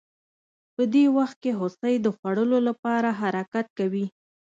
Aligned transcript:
په 0.75 0.83
دې 0.93 1.05
وخت 1.17 1.37
کې 1.43 1.51
هوسۍ 1.59 1.95
د 2.01 2.07
خوړو 2.17 2.57
لپاره 2.67 3.09
حرکت 3.21 3.67
کوي 3.77 4.05